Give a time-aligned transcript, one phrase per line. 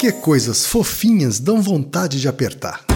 [0.00, 2.86] que coisas fofinhas dão vontade de apertar?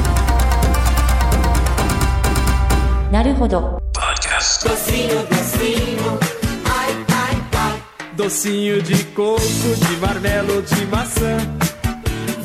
[3.12, 3.76] Naruhodo.
[3.92, 6.18] Docinho, docinho,
[6.64, 7.82] ai, ai, ai.
[8.16, 11.36] Docinho de coco, de marmelo, de maçã.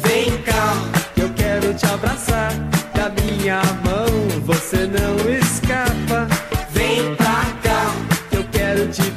[0.03, 0.73] Vem cá,
[1.15, 2.51] Eu quero te abraçar.
[2.93, 5.38] Da minha mão você não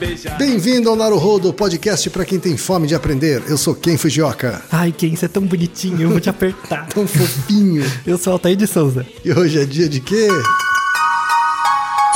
[0.06, 0.36] beijar.
[0.36, 3.42] Bem-vindo ao Naruhodo, podcast para quem tem fome de aprender.
[3.46, 4.60] Eu sou Ken Fujioka.
[4.70, 6.88] Ai, Ken, você é tão bonitinho, eu vou te apertar.
[6.92, 7.84] Tão fofinho.
[8.06, 9.06] Eu sou Altair de Souza.
[9.24, 10.28] E hoje é dia de quê?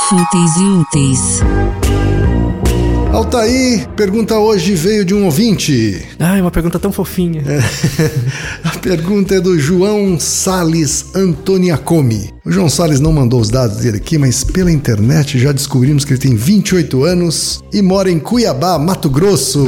[0.09, 1.39] Fúteis e úteis.
[3.13, 6.05] Altair, pergunta hoje veio de um ouvinte.
[6.19, 7.41] Ai, uma pergunta tão fofinha.
[8.63, 12.33] A pergunta é do João Sales Antoniacomi.
[12.45, 16.13] O João Sales não mandou os dados dele aqui, mas pela internet já descobrimos que
[16.13, 19.65] ele tem 28 anos e mora em Cuiabá, Mato Grosso.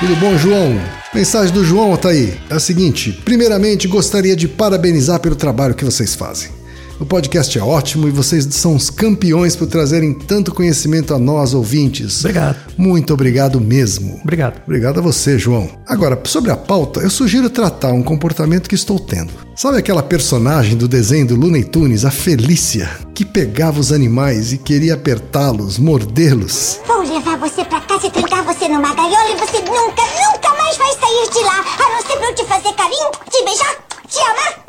[0.00, 0.80] Tudo bom, João?
[1.14, 6.14] Mensagem do João, Altair, é a seguinte: primeiramente, gostaria de parabenizar pelo trabalho que vocês
[6.14, 6.55] fazem.
[6.98, 11.52] O podcast é ótimo e vocês são os campeões por trazerem tanto conhecimento a nós,
[11.52, 12.20] ouvintes.
[12.20, 12.56] Obrigado.
[12.76, 14.18] Muito obrigado mesmo.
[14.22, 14.62] Obrigado.
[14.64, 15.68] Obrigado a você, João.
[15.86, 19.30] Agora, sobre a pauta, eu sugiro tratar um comportamento que estou tendo.
[19.54, 24.58] Sabe aquela personagem do desenho do Looney Tunes, a Felícia, que pegava os animais e
[24.58, 26.80] queria apertá-los, mordê-los?
[26.86, 30.76] Vou levar você pra casa e trancar você numa gaiola e você nunca, nunca mais
[30.78, 31.60] vai sair de lá.
[31.60, 33.76] A não ser pra eu te fazer carinho, te beijar,
[34.08, 34.65] te amar.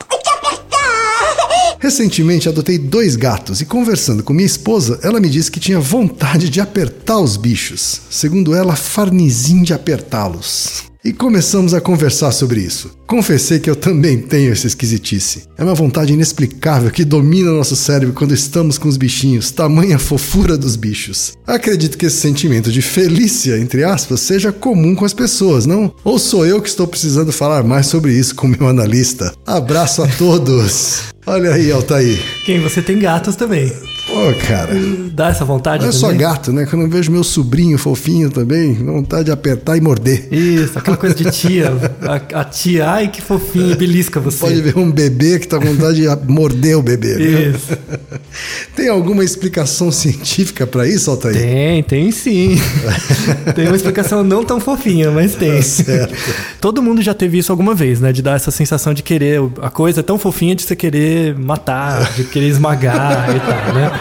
[1.80, 6.50] Recentemente adotei dois gatos e conversando com minha esposa, ela me disse que tinha vontade
[6.50, 8.02] de apertar os bichos.
[8.10, 10.86] Segundo ela, farnizinho de apertá-los.
[11.08, 12.92] E começamos a conversar sobre isso.
[13.08, 15.44] Confessei que eu também tenho essa esquisitice.
[15.58, 20.58] É uma vontade inexplicável que domina nosso cérebro quando estamos com os bichinhos, tamanha fofura
[20.58, 21.32] dos bichos.
[21.48, 25.96] Acredito que esse sentimento de felícia, entre aspas, seja comum com as pessoas, não?
[26.04, 29.34] Ou sou eu que estou precisando falar mais sobre isso com meu analista?
[29.46, 31.04] Abraço a todos!
[31.26, 32.20] Olha aí, Altair.
[32.46, 33.72] Ken, você tem gatos também.
[34.08, 34.74] Pô, cara.
[35.12, 36.66] Dá essa vontade Não é só gato, né?
[36.66, 40.28] Quando eu vejo meu sobrinho fofinho também, vontade de apertar e morder.
[40.32, 41.74] Isso, aquela coisa de tia.
[42.02, 44.40] A, a tia, ai que fofinho, belisca você.
[44.40, 47.16] Pode ver um bebê que tá com vontade de morder o bebê.
[47.16, 47.42] né?
[47.50, 47.78] Isso.
[48.76, 51.36] Tem alguma explicação científica pra isso, Altair?
[51.36, 52.58] Tem, tem sim.
[53.56, 55.56] tem uma explicação não tão fofinha, mas tem.
[55.56, 56.14] Tá certo.
[56.62, 58.14] Todo mundo já teve isso alguma vez, né?
[58.14, 62.24] De dar essa sensação de querer a coisa tão fofinha de você querer matar, de
[62.26, 63.97] querer esmagar e tal, né?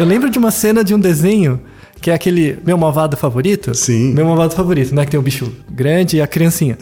[0.00, 1.60] Eu lembro de uma cena de um desenho
[2.00, 3.74] que é aquele meu malvado favorito.
[3.74, 4.14] Sim.
[4.14, 5.04] Meu malvado favorito, né?
[5.04, 6.78] Que tem o bicho grande e a criancinha.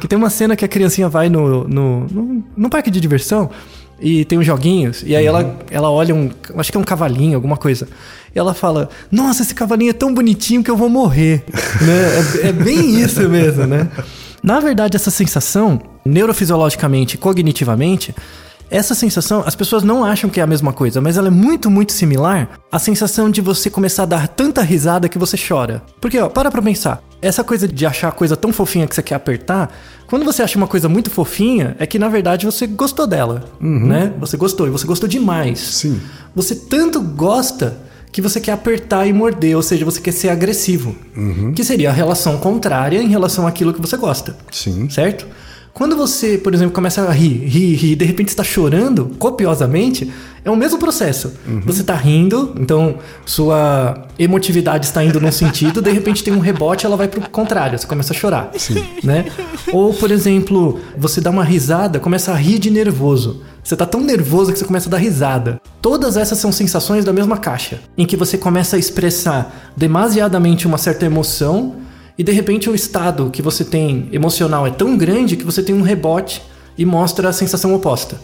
[0.00, 3.50] Que tem uma cena que a criancinha vai no, no, no, no parque de diversão
[4.00, 5.02] e tem uns joguinhos.
[5.04, 6.30] E aí ela, ela olha um.
[6.56, 7.88] Acho que é um cavalinho, alguma coisa.
[8.32, 11.42] E ela fala: Nossa, esse cavalinho é tão bonitinho que eu vou morrer.
[11.82, 12.44] né?
[12.44, 13.88] é, é bem isso mesmo, né?
[14.44, 18.14] Na verdade, essa sensação, neurofisiologicamente e cognitivamente,
[18.70, 21.68] essa sensação, as pessoas não acham que é a mesma coisa, mas ela é muito,
[21.68, 25.82] muito similar à sensação de você começar a dar tanta risada que você chora.
[26.00, 27.02] Porque, ó, para pra pensar.
[27.20, 29.74] Essa coisa de achar a coisa tão fofinha que você quer apertar,
[30.06, 34.12] quando você acha uma coisa muito fofinha, é que na verdade você gostou dela, né?
[34.20, 35.58] Você gostou, e você gostou demais.
[35.58, 36.00] Sim.
[36.34, 37.76] Você tanto gosta
[38.10, 40.96] que você quer apertar e morder, ou seja, você quer ser agressivo.
[41.54, 44.36] Que seria a relação contrária em relação àquilo que você gosta.
[44.50, 44.88] Sim.
[44.88, 45.26] Certo?
[45.72, 50.10] Quando você, por exemplo, começa a rir, rir, rir, e de repente está chorando copiosamente,
[50.44, 51.32] é o mesmo processo.
[51.64, 56.86] Você está rindo, então sua emotividade está indo num sentido, de repente tem um rebote,
[56.86, 58.50] ela vai pro contrário, você começa a chorar,
[59.02, 59.26] né?
[59.72, 63.42] Ou, por exemplo, você dá uma risada, começa a rir de nervoso.
[63.62, 65.60] Você tá tão nervoso que você começa a dar risada.
[65.82, 70.78] Todas essas são sensações da mesma caixa, em que você começa a expressar demasiadamente uma
[70.78, 71.76] certa emoção
[72.18, 75.74] e de repente o estado que você tem emocional é tão grande que você tem
[75.74, 76.42] um rebote
[76.78, 78.16] e mostra a sensação oposta,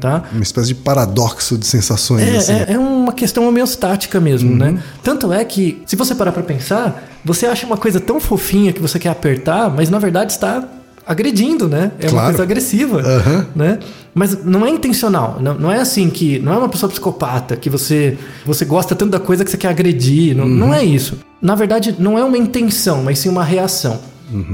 [0.00, 0.24] tá?
[0.32, 2.22] Uma espécie de paradoxo de sensações.
[2.38, 2.52] assim.
[2.52, 4.82] É, é, é uma questão homeostática mesmo, né?
[5.02, 8.80] Tanto é que, se você parar pra pensar, você acha uma coisa tão fofinha que
[8.80, 10.66] você quer apertar, mas na verdade está
[11.06, 11.92] agredindo, né?
[11.98, 12.26] É uma Claro.
[12.28, 13.46] coisa agressiva, Aham.
[13.54, 13.78] né?
[14.14, 16.38] Mas não é intencional, não, não é assim que...
[16.40, 19.68] Não é uma pessoa psicopata que você, você gosta tanto da coisa que você quer
[19.68, 21.18] agredir, não, não é isso.
[21.40, 24.00] Na verdade, não é uma intenção, mas sim uma reação.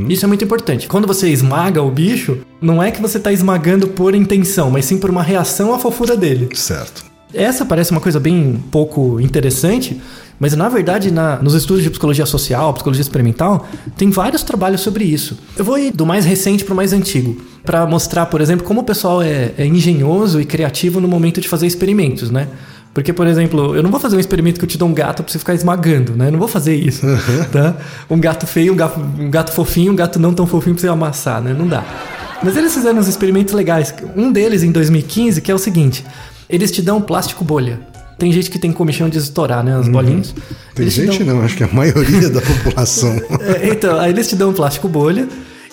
[0.09, 0.89] Isso é muito importante.
[0.89, 4.97] Quando você esmaga o bicho, não é que você tá esmagando por intenção, mas sim
[4.97, 6.49] por uma reação à fofura dele.
[6.55, 7.05] Certo.
[7.35, 10.01] Essa parece uma coisa bem pouco interessante,
[10.39, 13.67] mas na verdade, na- nos estudos de psicologia social, psicologia experimental,
[13.97, 15.39] tem vários trabalhos sobre isso.
[15.57, 18.81] Eu vou ir do mais recente para o mais antigo, para mostrar, por exemplo, como
[18.81, 22.49] o pessoal é, é engenhoso e criativo no momento de fazer experimentos, né?
[22.95, 25.23] Porque, por exemplo, eu não vou fazer um experimento que eu te dou um gato
[25.23, 26.29] pra você ficar esmagando, né?
[26.29, 27.05] Eu não vou fazer isso,
[27.53, 27.77] tá?
[28.09, 30.89] Um gato feio, um gato, um gato fofinho, um gato não tão fofinho pra você
[30.89, 31.55] amassar, né?
[31.59, 31.85] Não dá.
[32.43, 33.93] Mas eles fizeram uns experimentos legais.
[34.17, 36.07] Um deles em 2015, que é o seguinte:
[36.49, 37.81] eles te dão plástico bolha.
[38.19, 39.77] Tem gente que tem comichão de estourar, né?
[39.79, 40.31] As bolinhas.
[40.31, 40.37] Uhum.
[40.75, 43.11] Tem Eles te gente dão- não, acho que a maioria da população.
[43.41, 45.29] É, então, aí eles te dão um plástico bolha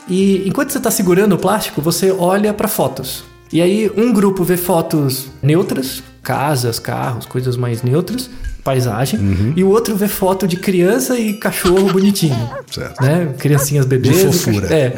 [0.10, 3.24] e enquanto você está segurando o plástico, você olha para fotos.
[3.52, 8.30] E aí um grupo vê fotos neutras, casas, carros, coisas mais neutras,
[8.64, 9.54] paisagem, Uhum.
[9.56, 12.50] e o outro vê foto de criança e cachorro bonitinho.
[12.72, 13.02] Certo.
[13.02, 13.34] Né?
[13.38, 14.18] Criancinhas bebês.
[14.18, 14.68] De fofura.
[14.74, 14.94] É.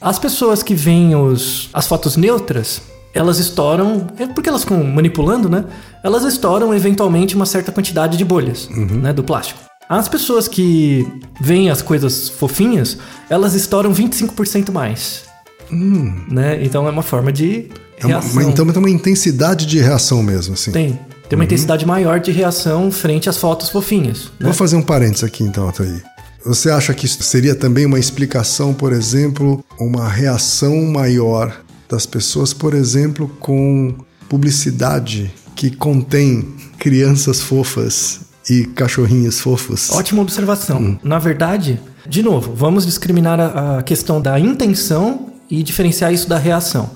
[0.00, 2.80] As pessoas que veem os, as fotos neutras,
[3.14, 5.64] elas estouram, é porque elas ficam manipulando, né?
[6.02, 9.60] Elas estouram eventualmente uma certa quantidade de bolhas, né, do plástico.
[9.88, 11.06] As pessoas que
[11.40, 12.98] veem as coisas fofinhas,
[13.30, 15.24] elas estouram 25% mais.
[15.70, 16.62] Né?
[16.64, 17.68] Então é uma forma de
[17.98, 20.72] É uma- então tem uma intensidade de reação mesmo, assim.
[20.72, 20.98] Tem.
[21.28, 24.24] Tem uma intensidade maior de reação frente às fotos fofinhas.
[24.38, 24.46] né?
[24.46, 26.02] Vou fazer um parênteses aqui então, Ataí.
[26.44, 32.52] Você acha que isso seria também uma explicação, por exemplo, uma reação maior das pessoas,
[32.52, 33.94] por exemplo, com
[34.28, 36.44] publicidade que contém
[36.78, 38.20] crianças fofas
[38.50, 39.90] e cachorrinhos fofos?
[39.90, 40.98] Ótima observação.
[41.02, 46.38] Na verdade, de novo, vamos discriminar a, a questão da intenção e diferenciar isso da
[46.38, 46.90] reação.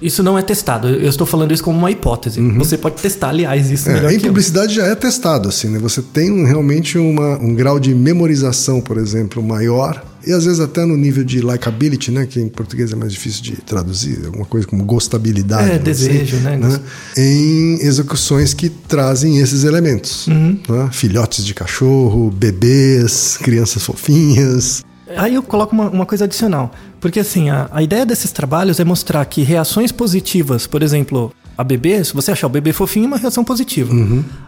[0.00, 0.88] Isso não é testado.
[0.88, 2.40] Eu estou falando isso como uma hipótese.
[2.52, 4.30] Você pode testar, aliás, isso melhor É, em que eu.
[4.30, 5.78] publicidade já é testado, assim, né?
[5.78, 10.02] Você tem um- realmente uma- um grau de memorização, por exemplo, maior.
[10.26, 12.26] E às vezes até no nível de likability, né?
[12.26, 15.70] Que em português é mais difícil de traduzir, alguma coisa como gostabilidade.
[15.70, 16.80] É, assim, desejo, né?
[17.16, 20.26] Em execuções que trazem esses elementos.
[20.28, 20.58] Uhum.
[20.68, 20.88] né?
[20.92, 24.84] Filhotes de cachorro, bebês, crianças fofinhas.
[25.16, 26.72] Aí eu coloco uma, uma coisa adicional.
[27.00, 31.64] Porque assim, a, a ideia desses trabalhos é mostrar que reações positivas, por exemplo, a
[31.64, 33.92] bebê, se você achar o bebê fofinho, é uma reação positiva.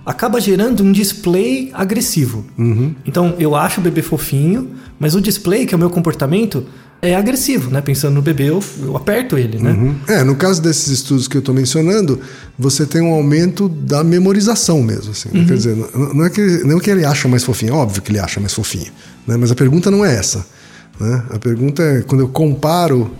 [0.05, 2.45] Acaba gerando um display agressivo.
[3.07, 6.65] Então eu acho o bebê fofinho, mas o display, que é o meu comportamento,
[7.05, 7.81] é agressivo, né?
[7.83, 9.95] Pensando no bebê, eu, eu aperto ele, né?
[10.09, 12.19] É, no caso desses estudos que eu estou mencionando,
[12.59, 15.11] você tem um aumento da memorização mesmo.
[15.11, 15.41] Assim, né?
[15.41, 15.47] Uhum.
[15.47, 18.01] Quer dizer, não, não é que, não é que ele acha mais fofinho, é óbvio
[18.01, 18.91] que ele acha mais fofinho.
[19.27, 19.37] Né?
[19.37, 20.47] Mas a pergunta não é essa.
[20.99, 21.23] Né?
[21.31, 23.11] A pergunta é, quando eu comparo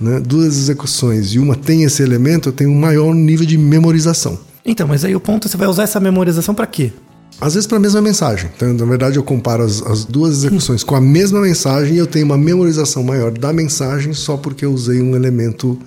[0.00, 4.38] né, duas execuções e uma tem esse elemento, eu tenho um maior nível de memorização.
[4.64, 6.92] Então, mas aí o ponto, você vai usar essa memorização pra quê?
[7.40, 8.50] Às vezes para a mesma mensagem.
[8.54, 12.06] Então, na verdade, eu comparo as, as duas execuções com a mesma mensagem e eu
[12.06, 15.78] tenho uma memorização maior da mensagem só porque eu usei um elemento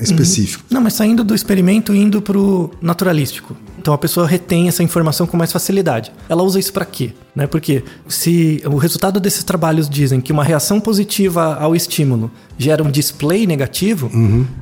[0.00, 0.64] específico.
[0.70, 3.56] Não, mas saindo do experimento e indo pro naturalístico.
[3.88, 6.12] Então a pessoa retém essa informação com mais facilidade.
[6.28, 7.12] Ela usa isso para quê?
[7.34, 7.46] Né?
[7.46, 12.90] Porque se o resultado desses trabalhos dizem que uma reação positiva ao estímulo gera um
[12.90, 14.10] display negativo,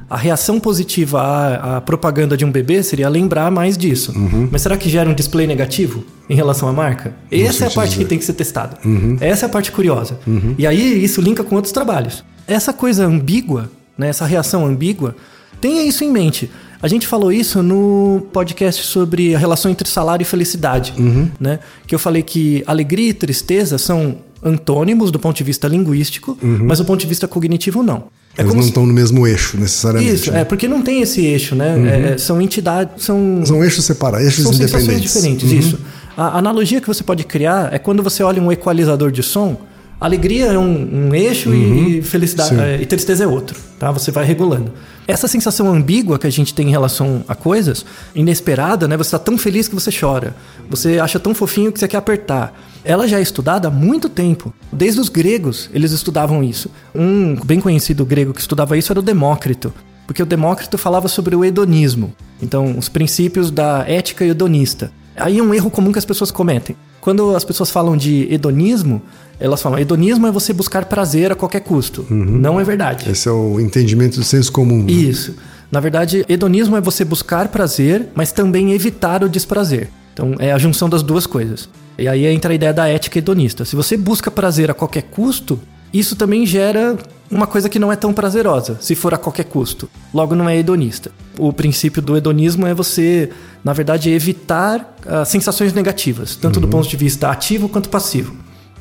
[0.09, 4.13] a reação positiva à, à propaganda de um bebê seria lembrar mais disso.
[4.49, 7.13] Mas será que gera um display negativo em relação à marca?
[7.29, 8.05] Essa é a parte dizer.
[8.05, 8.79] que tem que ser testada.
[9.21, 10.21] Essa é a parte curiosa.
[10.57, 12.23] E aí isso linka com outros trabalhos.
[12.47, 15.17] Essa coisa ambígua, né, essa reação ambígua,
[15.61, 16.49] tenha isso em mente.
[16.83, 20.93] A gente falou isso no podcast sobre a relação entre salário e felicidade,
[21.41, 21.59] né?
[21.87, 26.79] Que eu falei que alegria e tristeza são antônimos do ponto de vista linguístico, mas
[26.79, 28.05] do ponto de vista cognitivo não.
[28.39, 30.13] É Eles como não se- estão no mesmo eixo, necessariamente.
[30.15, 30.43] isso, né?
[30.43, 32.13] é porque não tem esse eixo, né?
[32.13, 35.01] É, são entidades, são São eixos separados, eixos são independentes.
[35.15, 35.79] diferentes, isso.
[36.15, 39.57] A analogia que você pode criar é quando você olha um equalizador de som,
[39.99, 42.61] alegria é um, um eixo e felicidade Sim.
[42.61, 43.91] é, e tristeza é outro, tá?
[43.91, 44.71] Você vai regulando.
[45.07, 48.97] Essa sensação ambígua que a gente tem em relação a coisas, inesperada, né?
[48.97, 50.35] Você está tão feliz que você chora.
[50.69, 52.59] Você acha tão fofinho que você quer apertar.
[52.85, 54.53] Ela já é estudada há muito tempo.
[54.73, 56.71] Desde os gregos, eles estudavam isso.
[56.95, 59.73] Um bem conhecido grego que estudava isso era o Demócrito.
[60.07, 62.13] Porque o Demócrito falava sobre o hedonismo.
[62.43, 64.91] Então, os princípios da ética hedonista.
[65.17, 66.77] Aí é um erro comum que as pessoas cometem.
[67.01, 69.01] Quando as pessoas falam de hedonismo,
[69.39, 72.07] elas falam: hedonismo é você buscar prazer a qualquer custo.
[72.11, 73.11] Não é verdade.
[73.11, 74.83] Esse é o entendimento do senso comum.
[74.83, 74.93] né?
[74.93, 75.35] Isso.
[75.71, 79.89] Na verdade, hedonismo é você buscar prazer, mas também evitar o desprazer.
[80.13, 81.69] Então, é a junção das duas coisas.
[81.99, 83.65] E aí entra a ideia da ética hedonista.
[83.65, 85.59] Se você busca prazer a qualquer custo,
[85.93, 86.97] isso também gera
[87.31, 89.89] uma coisa que não é tão prazerosa, se for a qualquer custo.
[90.15, 91.11] Logo, não é hedonista.
[91.39, 93.31] O princípio do hedonismo é você,
[93.65, 98.37] na verdade, evitar as sensações negativas, tanto do ponto de vista ativo quanto passivo,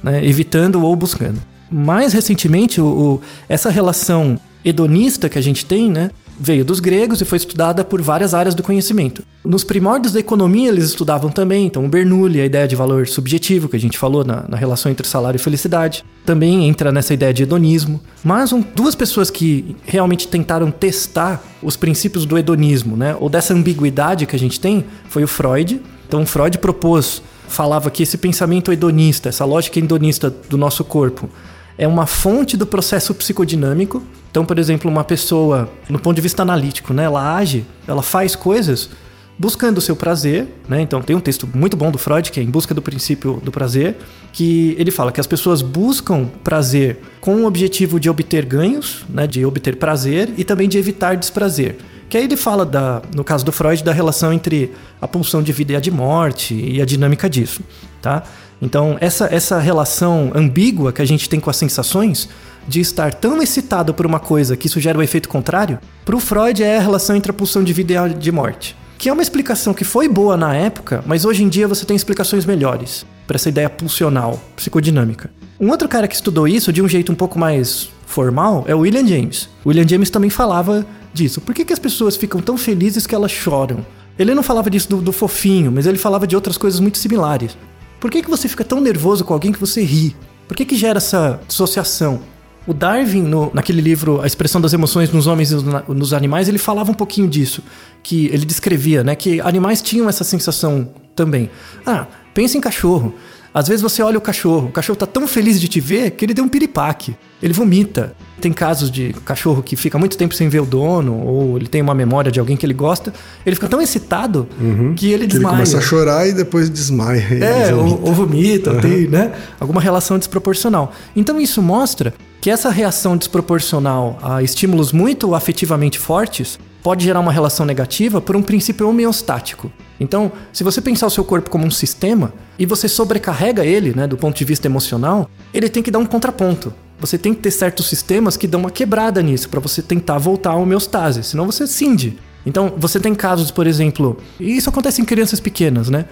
[0.06, 0.26] né?
[0.26, 1.42] evitando ou buscando.
[1.70, 6.10] Mais recentemente, o- o- essa relação hedonista que a gente tem, né,
[6.40, 9.24] veio dos gregos e foi estudada por várias áreas do conhecimento.
[9.44, 13.70] Nos primórdios da economia eles estudavam também, então o Bernoulli, a ideia de valor subjetivo
[13.70, 17.34] que a gente falou na, na relação entre salário e felicidade, também entra nessa ideia
[17.34, 18.02] de hedonismo.
[18.24, 23.54] Mas um- duas pessoas que realmente tentaram testar os princípios do hedonismo, né, ou dessa
[23.54, 25.80] ambiguidade que a gente tem, foi o Freud.
[26.08, 31.30] Então Freud propôs, falava que esse pensamento hedonista, essa lógica hedonista do nosso corpo,
[31.78, 34.02] é uma fonte do processo psicodinâmico.
[34.32, 38.36] Então, por exemplo, uma pessoa, no ponto de vista analítico, né, ela age, ela faz
[38.36, 38.90] coisas
[39.38, 40.82] buscando o seu prazer, né?
[40.82, 43.52] Então tem um texto muito bom do Freud que é Em Busca do Princípio do
[43.52, 43.98] Prazer,
[44.32, 49.28] que ele fala que as pessoas buscam prazer com o objetivo de obter ganhos, né,
[49.28, 51.78] de obter prazer e também de evitar desprazer.
[52.10, 54.72] Que aí ele fala da, no caso do Freud, da relação entre
[55.02, 57.62] a pulsão de vida e a de morte e a dinâmica disso,
[58.02, 58.24] tá?
[58.62, 62.30] Então, essa, essa relação ambígua que a gente tem com as sensações,
[62.68, 66.20] de estar tão excitado por uma coisa que isso gera o efeito contrário, para o
[66.20, 68.76] Freud é a relação entre a pulsão de vida e a de morte.
[68.98, 71.96] Que é uma explicação que foi boa na época, mas hoje em dia você tem
[71.96, 75.30] explicações melhores para essa ideia pulsional, psicodinâmica.
[75.60, 78.80] Um outro cara que estudou isso de um jeito um pouco mais formal é o
[78.80, 79.50] William James.
[79.64, 81.42] O William James também falava disso.
[81.42, 83.86] Por que, que as pessoas ficam tão felizes que elas choram?
[84.20, 87.58] Ele não falava disso do, do fofinho, mas ele falava de outras coisas muito similares.
[88.00, 90.16] Por que, que você fica tão nervoso com alguém que você ri?
[90.48, 92.20] Por que, que gera essa dissociação?
[92.68, 95.56] O Darwin, no- naquele livro A Expressão das Emoções nos Homens e
[95.88, 97.62] nos Animais, ele falava um pouquinho disso.
[98.04, 99.16] Que ele descrevia, né?
[99.16, 101.50] Que animais tinham essa sensação também.
[101.86, 103.14] Ah, pensa em cachorro.
[103.56, 106.26] Às vezes você olha o cachorro, o cachorro tá tão feliz de te ver que
[106.26, 107.16] ele deu um piripaque.
[107.42, 108.14] Ele vomita.
[108.42, 111.82] Tem casos de cachorro que fica muito tempo sem ver o dono, ou ele tem
[111.82, 113.14] uma memória de alguém que ele gosta.
[113.46, 114.94] Ele fica tão excitado que ele Uhum.
[114.94, 115.54] Que ele desmaia.
[115.56, 117.26] começa a chorar e depois desmaia.
[117.32, 117.76] e É, vomita.
[117.96, 119.32] ou, ou vomita, tem, né?
[119.58, 120.92] Alguma relação desproporcional.
[121.16, 127.32] Então isso mostra que essa reação desproporcional a estímulos muito afetivamente fortes pode gerar uma
[127.32, 129.72] relação negativa por um princípio homeostático.
[130.00, 134.08] Então, se você pensar o seu corpo como um sistema e você sobrecarrega ele, né,
[134.08, 136.74] do ponto de vista emocional, ele tem que dar um contraponto.
[137.00, 140.52] Você tem que ter certos sistemas que dão uma quebrada nisso para você tentar voltar
[140.52, 142.18] à homeostase, senão você cinde.
[142.46, 146.06] Então, você tem casos, por exemplo, e isso acontece em crianças pequenas, né?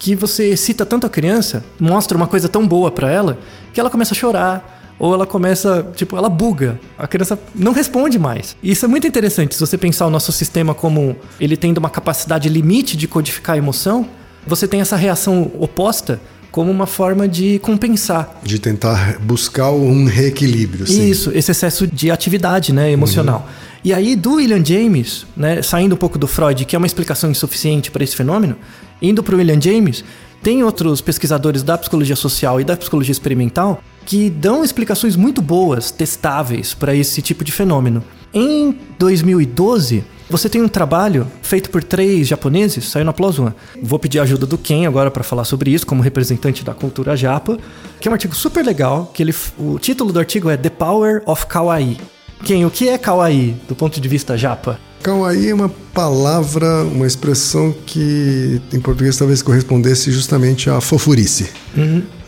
[0.00, 3.38] que você excita tanto a criança, mostra uma coisa tão boa pra ela,
[3.70, 6.78] que ela começa a chorar, ou ela começa, tipo, ela buga.
[6.98, 8.54] A criança não responde mais.
[8.62, 11.88] E isso é muito interessante se você pensar o nosso sistema como ele tendo uma
[11.88, 14.06] capacidade limite de codificar a emoção,
[14.46, 16.20] você tem essa reação oposta
[16.52, 20.86] como uma forma de compensar De tentar buscar um reequilíbrio.
[20.86, 21.08] sim.
[21.08, 23.48] isso, esse excesso de atividade né, emocional.
[23.82, 27.30] E aí, do William James, né, saindo um pouco do Freud, que é uma explicação
[27.30, 28.56] insuficiente para esse fenômeno,
[29.00, 30.04] indo para o William James,
[30.42, 35.92] tem outros pesquisadores da psicologia social e da psicologia experimental que dão explicações muito boas,
[35.92, 38.02] testáveis, para esse tipo de fenômeno.
[38.34, 43.54] Em 2012, você tem um trabalho feito por três japoneses, saiu na PLOS ONE.
[43.80, 47.16] Vou pedir a ajuda do Ken agora para falar sobre isso, como representante da cultura
[47.16, 47.56] japa,
[48.00, 51.22] que é um artigo super legal, que ele, o título do artigo é The Power
[51.24, 51.96] of Kawaii.
[52.44, 54.80] Ken, o que é Kawaii do ponto de vista japa?
[55.04, 61.48] Kawaii é uma palavra, uma expressão que em português talvez correspondesse justamente à fofurice.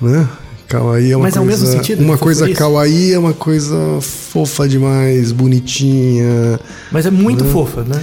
[0.00, 0.28] Né?
[0.72, 1.24] Kawaii é uma.
[1.24, 1.64] Mas é o coisa.
[1.64, 2.58] mesmo sentido Uma coisa fofurice?
[2.58, 6.58] kawaii é uma coisa fofa demais, bonitinha.
[6.90, 8.02] Mas é muito fofa, né?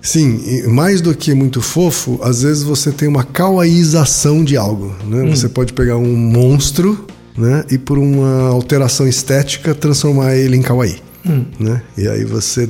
[0.00, 4.94] Sim, mais do que muito fofo, às vezes você tem uma kawaiização de algo.
[5.04, 5.22] Né?
[5.22, 5.30] Hum.
[5.34, 7.04] Você pode pegar um monstro
[7.36, 7.64] né?
[7.68, 10.96] e por uma alteração estética transformar ele em kawaii.
[11.26, 11.44] Hum.
[11.58, 11.82] Né?
[11.96, 12.68] E aí você.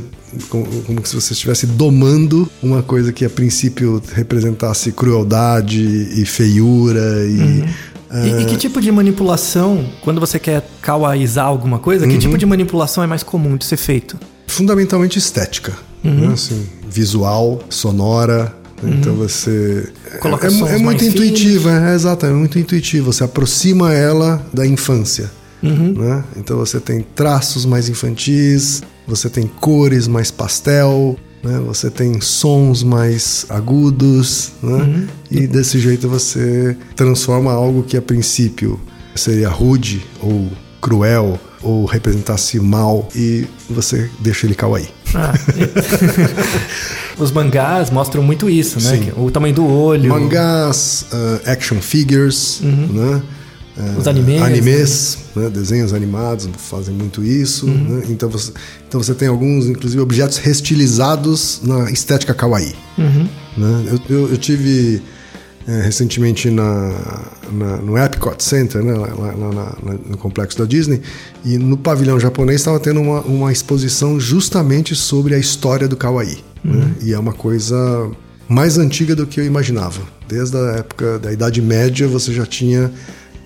[0.50, 5.82] Como, como se você estivesse domando uma coisa que a princípio representasse crueldade
[6.16, 7.38] e feiura e.
[7.38, 7.68] Uhum.
[8.10, 12.46] E, e que tipo de manipulação, quando você quer kawaizar alguma coisa, que tipo de
[12.46, 14.18] manipulação é mais comum de ser feito?
[14.46, 16.28] fundamentalmente estética, Uhum.
[16.28, 16.32] né?
[16.32, 18.54] assim, visual, sonora.
[18.82, 18.96] né?
[18.98, 23.12] Então você Coloca é, sons é muito intuitiva, é, exato, é muito intuitivo.
[23.12, 25.30] Você aproxima ela da infância.
[25.62, 25.92] Uhum.
[25.98, 26.24] Né?
[26.36, 31.16] Então você tem traços mais infantis, você tem cores mais pastel,
[31.48, 31.58] né?
[31.60, 34.72] você tem sons mais agudos, né?
[34.72, 35.06] Uhum.
[35.30, 38.78] e desse jeito você transforma algo que a princípio
[39.14, 40.48] seria rude ou
[40.80, 44.88] cruel ou representasse mal e você deixa ele kawaii.
[45.14, 45.32] Ah,
[47.18, 48.96] Os mangás mostram muito isso, né?
[48.96, 49.12] Sim.
[49.16, 50.10] O tamanho do olho.
[50.10, 53.22] Mangás, ah, action figures, né?
[53.78, 53.98] Uhum.
[53.98, 55.48] Os animes, animes, né?
[55.50, 57.66] desenhos animados fazem muito isso.
[57.66, 57.98] Uhum.
[57.98, 58.02] né?
[58.08, 58.52] Então, você,
[58.88, 62.74] então você tem alguns, inclusive, objetos restilizados na estética kawaii.
[62.98, 63.28] Uhum.
[63.56, 63.84] né?
[64.08, 65.00] Eu, eu, eu tive
[65.66, 66.92] eh, recentemente na,
[67.52, 68.94] na- no Epcot Center, né?
[68.94, 71.00] lá, lá- lá na- no complexo da Disney,
[71.44, 76.38] e no pavilhão japonês estava tendo uma, uma exposição justamente sobre a história do kawaii.
[76.64, 76.90] né?
[77.02, 78.10] E é uma coisa
[78.48, 80.00] mais antiga do que eu imaginava.
[80.26, 82.90] Desde a época da Idade Média você já tinha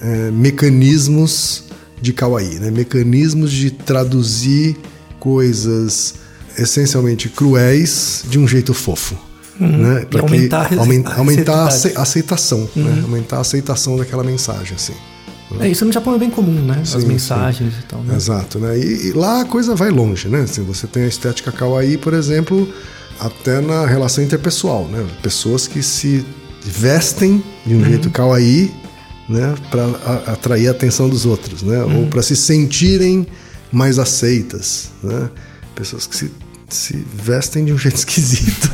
[0.03, 1.65] eh, mecanismos
[2.01, 2.71] de kawaii, né?
[2.71, 4.77] mecanismos de traduzir
[5.21, 6.15] coisas
[6.59, 9.17] essencialmente cruéis de um jeito fofo.
[9.61, 10.01] Né?
[10.11, 13.01] Pra que- aumentar aumen- a aumentar a aceitação, né?
[13.05, 14.95] aumentar a aceitação daquela mensagem, assim.
[15.61, 16.79] É, isso no Japão é bem comum, né?
[16.83, 18.17] As Sim, mensagens e tal, né?
[18.17, 18.77] Exato, né?
[18.79, 20.41] E, e lá a coisa vai longe, né?
[20.41, 22.67] Assim, você tem a estética kawaii, por exemplo,
[23.21, 25.07] até na relação interpessoal, né?
[25.23, 26.25] Pessoas que se
[26.65, 27.85] vestem de um Uhum.
[27.85, 28.73] jeito kawaii,
[29.33, 29.55] né?
[29.71, 29.87] Para
[30.33, 31.83] atrair a atenção dos outros, né?
[31.83, 32.01] Uhum.
[32.01, 33.27] Ou para se sentirem
[33.73, 35.29] mais aceitas, né?
[35.75, 36.31] Pessoas que se,
[36.69, 38.71] se vestem de um jeito esquisito.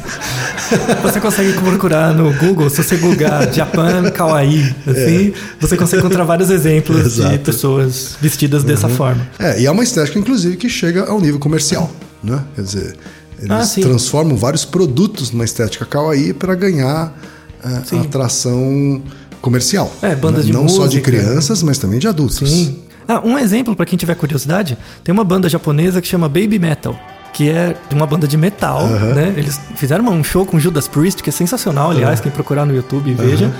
[1.02, 6.50] Você consegue procurar no Google, se você googar Japan Kawaii, assim, você consegue encontrar vários
[6.50, 7.38] exemplos de Exato.
[7.38, 9.26] pessoas vestidas dessa forma.
[9.38, 11.90] É, e é uma estética, inclusive, que chega ao nível comercial,
[12.22, 12.42] né?
[12.54, 12.96] Quer dizer,
[13.38, 17.16] eles Ah, transformam vários produtos numa estética kawaii para ganhar
[17.64, 18.00] é, Sim.
[18.00, 19.02] atração
[19.40, 19.92] comercial.
[20.02, 21.02] É, bandas de Não só de música.
[21.10, 22.48] crianças, mas também de adultos.
[22.48, 22.78] Sim.
[23.06, 26.98] Ah, um exemplo pra quem tiver curiosidade, tem uma banda japonesa que chama Baby Metal,
[27.32, 29.32] que é de uma banda de metal, né?
[29.36, 33.14] Eles fizeram um show com Judas Priest, que é sensacional, aliás, quem procurar no YouTube
[33.14, 33.50] veja.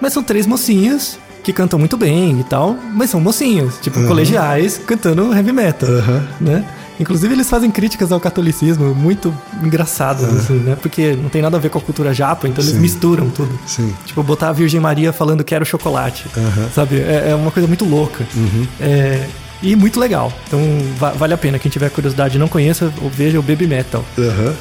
[0.00, 4.80] Mas são três mocinhas que cantam muito bem e tal, mas são mocinhas, tipo colegiais,
[4.86, 5.88] cantando heavy metal,
[6.40, 6.64] né?
[6.98, 10.76] Inclusive eles fazem críticas ao catolicismo muito engraçadas, assim, né?
[10.80, 12.80] Porque não tem nada a ver com a cultura japa, então eles Sim.
[12.80, 13.58] misturam tudo.
[13.66, 13.94] Sim.
[14.04, 16.26] Tipo, botar a Virgem Maria falando quero chocolate.
[16.74, 16.96] Sabe?
[17.00, 18.24] É, é uma coisa muito louca.
[18.80, 19.26] É,
[19.62, 20.32] e muito legal.
[20.46, 20.60] Então
[20.98, 21.58] va- vale a pena.
[21.58, 24.04] Quem tiver curiosidade e não conheça, veja o Baby Metal.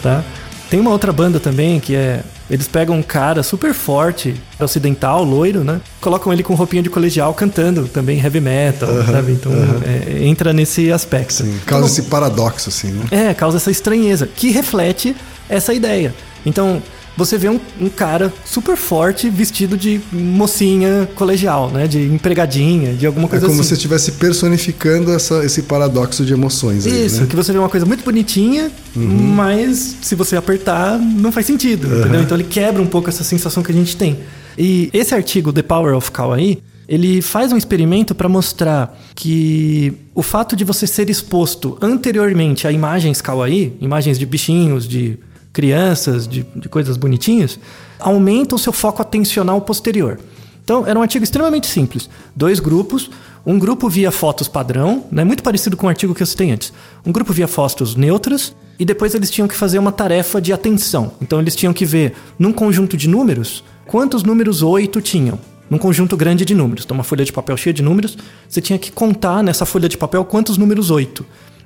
[0.02, 0.24] Tá?
[0.70, 2.22] Tem uma outra banda também que é.
[2.48, 5.82] Eles pegam um cara super forte, ocidental, loiro, né?
[6.00, 9.32] Colocam ele com roupinha de colegial cantando também heavy metal, sabe?
[9.32, 9.52] Então
[9.84, 11.34] é, entra nesse aspecto.
[11.34, 11.60] Sim.
[11.66, 13.06] Causa esse paradoxo, assim, né?
[13.10, 15.16] É, causa essa estranheza, que reflete
[15.50, 16.14] essa ideia.
[16.46, 16.84] Então,
[17.18, 21.88] você vê um, um cara super forte vestido de mocinha colegial, né?
[21.88, 23.70] De empregadinha, de alguma É coisa como assim.
[23.70, 27.28] se estivesse personificando essa, esse paradoxo de emoções aí, Isso, né?
[27.28, 32.22] que você vê uma coisa muito bonitinha, mas se você apertar, não faz sentido, entendeu?
[32.22, 34.20] Então ele quebra um pouco essa sensação que a gente tem.
[34.58, 40.22] E esse artigo, The Power of Kawaii, ele faz um experimento para mostrar que o
[40.22, 45.18] fato de você ser exposto anteriormente a imagens kawaii, imagens de bichinhos, de
[45.56, 47.58] crianças, de, de coisas bonitinhas,
[47.98, 50.20] aumenta o seu foco atencional posterior.
[50.62, 52.10] Então, era um artigo extremamente simples.
[52.36, 53.10] Dois grupos.
[53.46, 56.74] Um grupo via fotos padrão, né, muito parecido com o artigo que eu citei antes.
[57.06, 61.12] Um grupo via fotos neutras e depois eles tinham que fazer uma tarefa de atenção.
[61.22, 65.40] Então, eles tinham que ver, num conjunto de números, quantos números 8 tinham.
[65.70, 66.84] Num conjunto grande de números.
[66.84, 68.18] Então, uma folha de papel cheia de números,
[68.50, 71.26] você tinha que contar nessa folha de papel quantos números 8.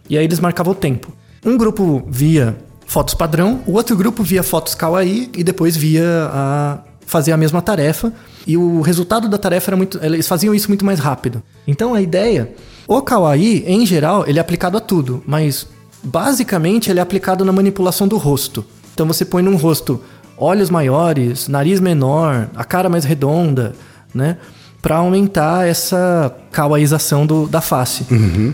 [0.09, 1.11] E aí eles marcavam o tempo.
[1.43, 2.55] Um grupo via
[2.89, 7.61] fotos padrão, o outro grupo via fotos kawaii e depois via a fazer a mesma
[7.61, 8.11] tarefa
[8.47, 11.43] e o resultado da tarefa era muito eles faziam isso muito mais rápido.
[11.67, 12.51] Então a ideia,
[12.87, 15.67] o kawaii em geral, ele é aplicado a tudo, mas
[16.03, 18.65] basicamente ele é aplicado na manipulação do rosto.
[18.91, 20.01] Então você põe num rosto
[20.35, 23.75] olhos maiores, nariz menor, a cara mais redonda,
[24.15, 24.37] né?
[24.81, 28.05] Para aumentar essa kawaiização do, da face.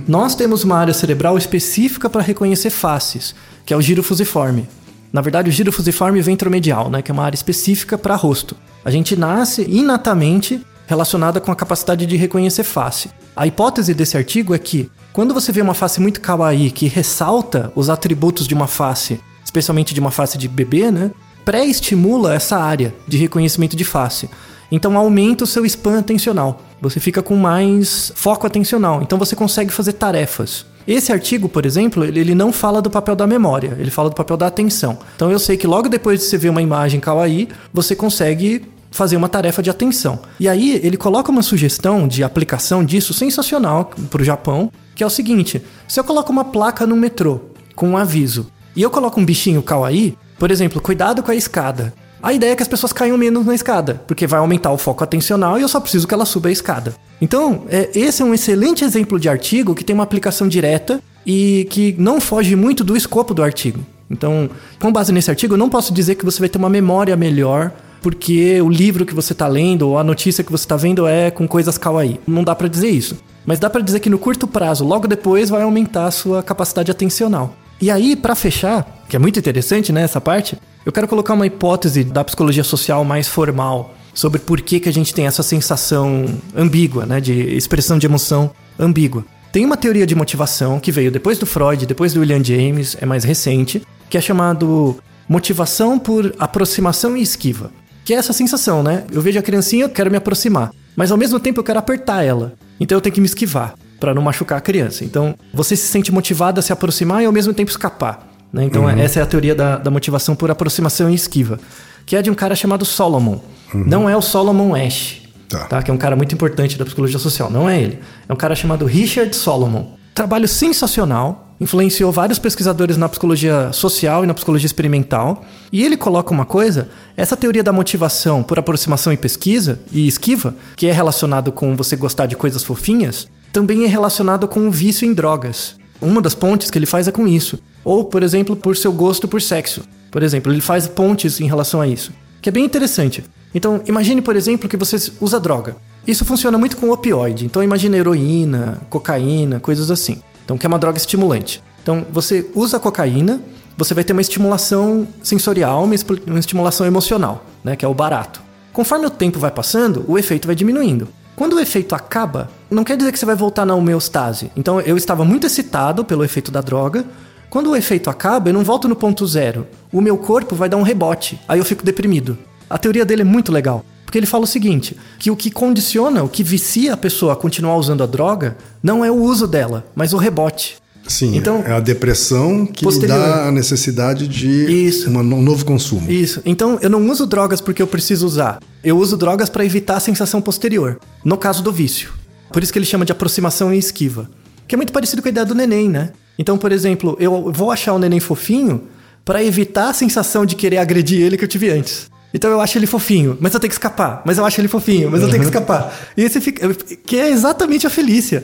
[0.08, 3.36] Nós temos uma área cerebral específica para reconhecer faces,
[3.66, 4.68] que é o giro fusiforme.
[5.14, 8.56] Na verdade, o giro fusiforme ventromedial, né, que é uma área específica para rosto.
[8.84, 13.10] A gente nasce inatamente relacionada com a capacidade de reconhecer face.
[13.36, 17.72] A hipótese desse artigo é que quando você vê uma face muito kawaii que ressalta
[17.76, 21.12] os atributos de uma face, especialmente de uma face de bebê, né,
[21.46, 24.30] pré-estimula essa área de reconhecimento de face.
[24.72, 26.62] Então aumenta o seu span atencional.
[26.82, 29.02] Você fica com mais foco atencional.
[29.02, 30.66] Então você consegue fazer tarefas.
[30.88, 34.38] Esse artigo, por exemplo, ele não fala do papel da memória, ele fala do papel
[34.38, 35.00] da atenção.
[35.16, 39.18] Então eu sei que logo depois de você ver uma imagem kawaii, você consegue fazer
[39.18, 40.20] uma tarefa de atenção.
[40.40, 45.08] E aí ele coloca uma sugestão de aplicação disso sensacional para o Japão, que é
[45.08, 47.42] o seguinte: se eu coloco uma placa no metrô
[47.76, 51.94] com um aviso e eu coloco um bichinho kawaii, por exemplo, cuidado com a escada.
[52.26, 55.04] A ideia é que as pessoas caiam menos na escada, porque vai aumentar o foco
[55.04, 56.96] atencional e eu só preciso que ela suba a escada.
[57.22, 61.68] Então, é, esse é um excelente exemplo de artigo que tem uma aplicação direta e
[61.70, 63.80] que não foge muito do escopo do artigo.
[64.10, 67.16] Então, com base nesse artigo, eu não posso dizer que você vai ter uma memória
[67.16, 71.06] melhor porque o livro que você está lendo ou a notícia que você está vendo
[71.06, 72.20] é com coisas kawaii.
[72.26, 73.18] Não dá para dizer isso.
[73.46, 76.90] Mas dá para dizer que no curto prazo, logo depois, vai aumentar a sua capacidade
[76.90, 77.56] atencional.
[77.82, 81.46] E aí, para fechar, que é muito interessante, né, essa parte, eu quero colocar uma
[81.46, 86.26] hipótese da psicologia social mais formal sobre por que, que a gente tem essa sensação
[86.56, 89.26] ambígua, né, de expressão de emoção ambígua.
[89.52, 93.06] Tem uma teoria de motivação que veio depois do Freud, depois do William James, é
[93.06, 97.72] mais recente, que é chamado motivação por aproximação e esquiva.
[98.06, 99.04] Que é essa sensação, né?
[99.12, 102.24] Eu vejo a criancinha, eu quero me aproximar, mas ao mesmo tempo eu quero apertar
[102.24, 102.54] ela.
[102.80, 105.04] Então eu tenho que me esquivar para não machucar a criança.
[105.04, 108.28] Então você se sente motivado a se aproximar e ao mesmo tempo escapar.
[108.52, 108.64] Né?
[108.64, 111.60] Então essa é a teoria da, da motivação por aproximação e esquiva,
[112.06, 113.40] que é de um cara chamado Solomon.
[113.74, 115.22] Não é o Solomon Ash.
[115.50, 115.82] Tá.
[115.82, 117.50] Que é um cara muito importante da psicologia social.
[117.50, 118.00] Não é ele.
[118.28, 119.86] É um cara chamado Richard Solomon.
[120.14, 121.44] Trabalho sensacional.
[121.60, 125.46] Influenciou vários pesquisadores na psicologia social e na psicologia experimental.
[125.72, 130.54] E ele coloca uma coisa: essa teoria da motivação por aproximação e pesquisa e esquiva,
[130.76, 135.08] que é relacionado com você gostar de coisas fofinhas, também é relacionado com o vício
[135.08, 135.78] em drogas.
[136.02, 137.58] Uma das pontes que ele faz é com isso.
[137.86, 139.82] Ou, por exemplo, por seu gosto por sexo.
[140.12, 142.12] Por exemplo, ele faz pontes em relação a isso.
[142.42, 143.24] Que é bem interessante.
[143.54, 145.78] Então, imagine, por exemplo, que você usa droga.
[146.06, 147.46] Isso funciona muito com opioide.
[147.46, 150.22] Então, imagine heroína, cocaína, coisas assim.
[150.44, 151.64] Então, que é uma droga estimulante.
[151.82, 153.42] Então, você usa cocaína,
[153.78, 157.78] você vai ter uma estimulação sensorial, uma estimulação emocional, né?
[157.78, 158.42] Que é o barato.
[158.74, 161.08] Conforme o tempo vai passando, o efeito vai diminuindo.
[161.36, 164.50] Quando o efeito acaba, não quer dizer que você vai voltar na homeostase.
[164.56, 167.06] Então, eu estava muito excitado pelo efeito da droga.
[167.50, 169.68] Quando o efeito acaba, eu não volto no ponto zero.
[169.92, 171.40] O meu corpo vai dar um rebote.
[171.48, 172.38] Aí eu fico deprimido.
[172.70, 173.84] A teoria dele é muito legal.
[174.06, 177.36] Porque ele fala o seguinte: que o que condiciona, o que vicia a pessoa a
[177.36, 180.78] continuar usando a droga, não é o uso dela, mas o rebote.
[181.08, 186.10] Sim, Então- é a depressão que dá a necessidade de uma- um novo consumo.
[186.12, 186.42] Isso.
[186.46, 188.60] Então, eu não uso drogas porque eu preciso usar.
[188.84, 191.00] Eu uso drogas para evitar a sensação posterior.
[191.24, 192.12] No caso do vício.
[192.52, 194.30] Por isso que ele chama de aproximação e esquiva.
[194.68, 196.12] Que é muito parecido com a ideia do neném, né?
[196.40, 198.84] Então, por exemplo, eu vou achar o neném fofinho
[199.24, 202.08] para evitar a sensação de querer agredir ele que eu tive antes.
[202.34, 204.22] Então eu acho ele fofinho, mas eu tenho que escapar.
[204.26, 205.98] Mas eu acho ele fofinho, mas eu tenho que escapar.
[206.18, 206.74] E esse fica.
[207.06, 208.44] Que é exatamente a Felícia.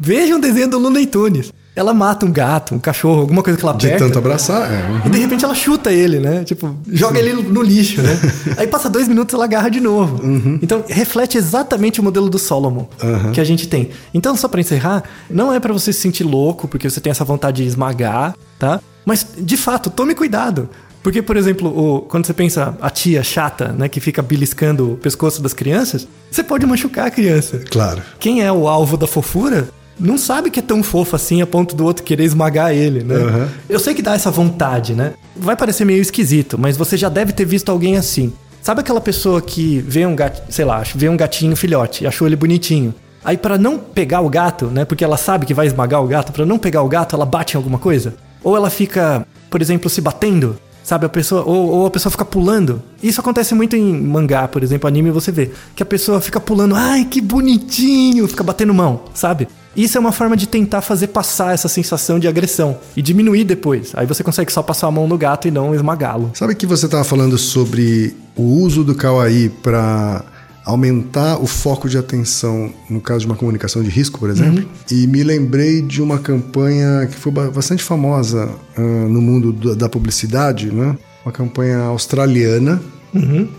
[0.00, 1.52] Veja um desenho do Looney Tunes.
[1.74, 4.04] Ela mata um gato, um cachorro, alguma coisa que ela De aperta.
[4.04, 4.84] tanto abraçar, é.
[4.90, 5.00] uhum.
[5.06, 6.44] E de repente ela chuta ele, né?
[6.44, 8.10] Tipo, joga ele no lixo, né?
[8.58, 10.20] Aí passa dois minutos e ela agarra de novo.
[10.62, 12.84] Então reflete exatamente o modelo do Solomon
[13.32, 13.88] que a gente tem.
[14.12, 17.24] Então, só pra encerrar, não é pra você se sentir louco, porque você tem essa
[17.24, 18.78] vontade de esmagar, tá?
[19.06, 20.68] Mas, de fato, tome cuidado.
[21.02, 24.96] Porque, por exemplo, o- quando você pensa a tia chata, né, que fica beliscando o
[24.96, 27.58] pescoço das crianças, você pode machucar a criança.
[27.70, 28.00] Claro.
[28.20, 31.76] Quem é o alvo da fofura não sabe que é tão fofo assim a ponto
[31.76, 33.14] do outro querer esmagar ele, né?
[33.14, 33.48] Aham.
[33.68, 35.12] Eu sei que dá essa vontade, né?
[35.36, 38.32] Vai parecer meio esquisito, mas você já deve ter visto alguém assim.
[38.60, 42.26] Sabe aquela pessoa que vê um gato, sei lá, vê um gatinho filhote e achou
[42.26, 42.94] ele bonitinho.
[43.24, 44.84] Aí pra não pegar o gato, né?
[44.84, 47.54] Porque ela sabe que vai esmagar o gato, pra não pegar o gato, ela bate
[47.54, 48.14] em alguma coisa?
[48.42, 51.06] Ou ela fica, por exemplo, se batendo, sabe?
[51.06, 52.82] A pessoa ou, ou a pessoa fica pulando.
[53.02, 56.74] Isso acontece muito em mangá, por exemplo, anime você vê que a pessoa fica pulando,
[56.74, 59.48] ai que bonitinho, fica batendo mão, sabe?
[59.74, 63.92] Isso é uma forma de tentar fazer passar essa sensação de agressão e diminuir depois.
[63.94, 66.30] Aí você consegue só passar a mão no gato e não esmagá-lo.
[66.34, 70.24] Sabe que você estava falando sobre o uso do Kawaii para
[70.64, 74.68] aumentar o foco de atenção no caso de uma comunicação de risco, por exemplo?
[74.90, 79.74] E me lembrei de uma campanha que foi ba- bastante famosa ah, no mundo do-
[79.76, 80.96] da publicidade, né?
[81.24, 82.80] Uma campanha australiana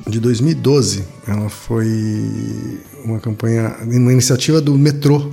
[0.08, 1.04] de 2012.
[1.28, 1.88] Ela foi
[3.06, 5.30] uma campanha, uma iniciativa do metrô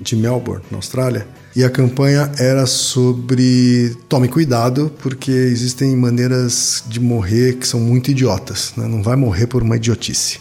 [0.00, 1.26] de Melbourne, na Austrália.
[1.54, 8.10] E a campanha era sobre tome cuidado, porque existem maneiras de morrer que são muito
[8.10, 8.72] idiotas.
[8.76, 8.86] né?
[8.86, 10.38] Não vai morrer por uma idiotice.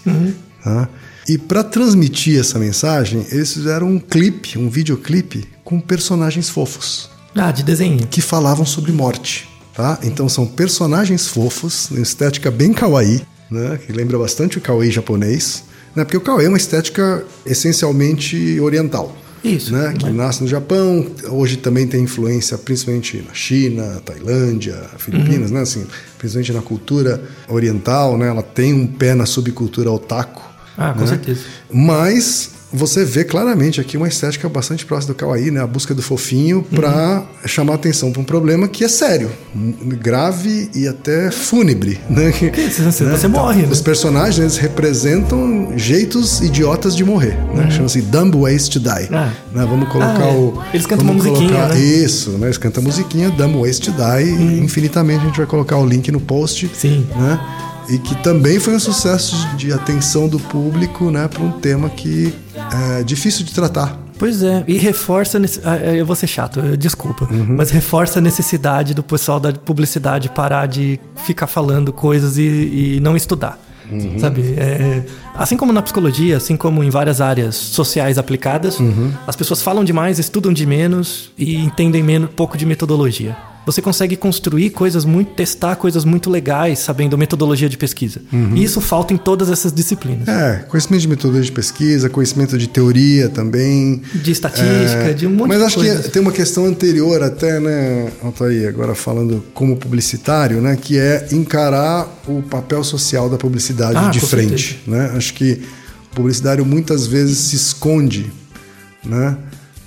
[0.63, 0.87] Tá?
[1.27, 7.51] E para transmitir essa mensagem, eles fizeram um clipe, um videoclipe com personagens fofos Ah,
[7.51, 8.07] de desenho.
[8.07, 9.99] que falavam sobre morte, tá?
[10.03, 13.79] Então são personagens fofos, uma estética bem kawaii, né?
[13.85, 15.63] Que lembra bastante o kawaii japonês,
[15.95, 16.03] né?
[16.03, 19.15] Porque o kawaii é uma estética essencialmente oriental.
[19.41, 19.93] Isso, Né?
[19.97, 25.61] Que nasce no Japão, hoje também tem influência principalmente na China, Tailândia, Filipinas, né?
[25.61, 25.85] Assim,
[26.17, 28.27] principalmente na cultura oriental, né?
[28.27, 30.41] Ela tem um pé na subcultura otaku.
[30.79, 31.07] Ah, com né?
[31.07, 31.41] certeza.
[31.71, 35.59] Mas você vê claramente aqui uma estética bastante próxima do kawaii, né?
[35.59, 39.31] A busca do fofinho para chamar atenção para um problema que é sério,
[39.83, 42.31] grave e até fúnebre, né?
[42.31, 43.69] Que- Você- você morre, né?
[43.71, 47.69] Os personagens eles representam jeitos idiotas de morrer, né?
[47.71, 49.09] Chama-se dumb ways to die.
[49.11, 49.31] Ah.
[49.53, 49.65] Né?
[49.67, 50.33] Vamos colocar Ah, é.
[50.33, 51.79] o Eles cantam uma musiquinha, colocar- né?
[51.79, 52.47] Isso, né?
[52.47, 54.29] Eles cantam a musiquinha dumb ways to die.
[54.29, 57.07] e Infinitamente a gente vai colocar o link no post Sim.
[57.15, 57.39] né?
[57.89, 62.33] E que também foi um sucesso de atenção do público, né, para um tema que
[62.99, 63.97] é difícil de tratar.
[64.17, 65.39] Pois é, e reforça.
[65.63, 67.25] ah, Eu vou ser chato, desculpa.
[67.31, 67.55] Uhum.
[67.57, 72.41] Mas reforça a necessidade do pessoal da publicidade parar de ficar falando coisas e,
[72.97, 73.57] e não estudar.
[73.89, 74.19] Uhum.
[74.19, 74.41] Sabe?
[74.57, 79.11] É, assim como na psicologia, assim como em várias áreas sociais aplicadas, Uhum.
[79.25, 83.35] as pessoas falam demais, estudam de menos e entendem menos, pouco de metodologia.
[83.65, 88.21] Você consegue construir coisas muito, testar coisas muito legais sabendo metodologia de pesquisa.
[88.33, 88.55] Uhum.
[88.55, 90.27] E isso falta em todas essas disciplinas.
[90.27, 94.01] É, conhecimento de metodologia de pesquisa, conhecimento de teoria também.
[94.15, 96.05] De estatística, de um monte Mas de acho coisas.
[96.05, 101.27] que tem uma questão anterior até, né, Altair, agora falando como publicitário, né, que é
[101.31, 105.11] encarar o papel social da publicidade Ah, de frente, né?
[105.15, 105.61] Acho que
[106.11, 108.31] O publicitário muitas vezes se esconde,
[109.05, 109.37] né?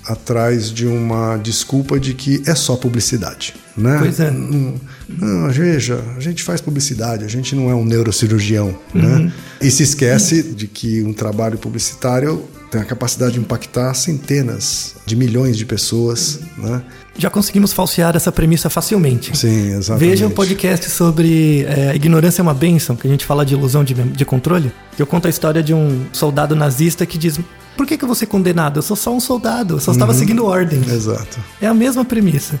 [0.05, 3.97] Atrás de uma desculpa de que é só publicidade, né?
[3.99, 4.29] Pois é.
[4.29, 4.75] Não,
[5.07, 9.01] não, veja, a gente faz publicidade, a gente não é um neurocirurgião, Uhum.
[9.01, 9.33] né?
[9.61, 15.15] E se esquece de que um trabalho publicitário tem a capacidade de impactar centenas de
[15.15, 16.81] milhões de pessoas, né?
[17.17, 19.37] Já conseguimos falsear essa premissa facilmente.
[19.37, 20.09] Sim, exatamente.
[20.09, 23.83] Veja o podcast sobre é, ignorância é uma bênção, que a gente fala de ilusão
[23.83, 24.71] de, de controle.
[24.97, 27.39] Eu conto a história de um soldado nazista que diz:
[27.75, 28.77] por que, que eu vou ser condenado?
[28.77, 30.17] Eu sou só um soldado, eu só estava uhum.
[30.17, 30.87] seguindo ordens.
[30.87, 31.39] Exato.
[31.61, 32.59] É a mesma premissa.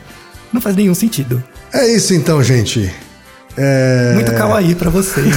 [0.51, 1.43] Não faz nenhum sentido.
[1.73, 2.93] É isso então, gente.
[3.57, 4.13] É...
[4.15, 5.35] Muito kawaii para vocês.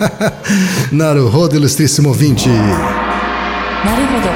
[0.92, 2.48] Naruhodo, ilustríssimo ouvinte.
[2.48, 4.28] Naruhodo.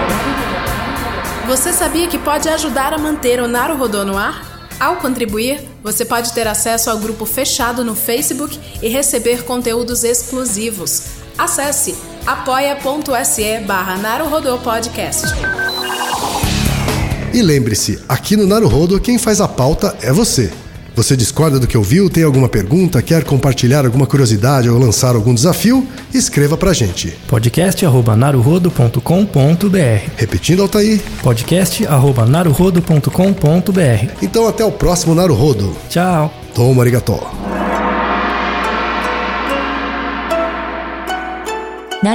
[1.47, 4.54] Você sabia que pode ajudar a manter o Naruhodo no ar?
[4.79, 11.03] Ao contribuir, você pode ter acesso ao grupo fechado no Facebook e receber conteúdos exclusivos.
[11.39, 11.95] Acesse
[12.27, 13.97] apoia.se barra
[14.63, 15.27] Podcast.
[17.33, 20.53] E lembre-se, aqui no Naruhodo quem faz a pauta é você.
[20.95, 25.35] Você discorda do que ouviu, tem alguma pergunta, quer compartilhar alguma curiosidade ou lançar algum
[25.35, 25.85] desafio?
[26.13, 27.13] Escreva pra gente.
[27.27, 31.01] podcast.naruhodo.com.br Repetindo, Altair.
[31.23, 35.77] podcast.naruhodo.com.br Então até o próximo Naruhodo.
[35.89, 36.33] Tchau!
[36.55, 37.31] Toma arigató.
[42.05, 42.15] な